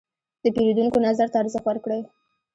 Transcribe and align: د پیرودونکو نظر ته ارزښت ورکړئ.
د 0.43 0.45
پیرودونکو 0.55 0.97
نظر 1.07 1.27
ته 1.31 1.37
ارزښت 1.41 1.65
ورکړئ. 1.67 2.01